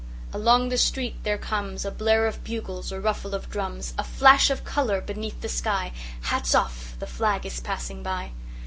Along 0.33 0.69
the 0.69 0.79
street 0.79 1.17
there 1.21 1.37
comesA 1.37 1.95
blare 1.95 2.25
of 2.25 2.43
bugles, 2.43 2.91
a 2.91 2.99
ruffle 2.99 3.35
of 3.35 3.51
drums,A 3.51 4.03
flash 4.03 4.49
of 4.49 4.63
color 4.63 4.99
beneath 4.99 5.39
the 5.41 5.47
sky:Hats 5.47 6.55
off! 6.55 6.95
The 6.97 7.05
flag 7.05 7.45
is 7.45 7.59
passing 7.59 8.01
by! 8.01 8.31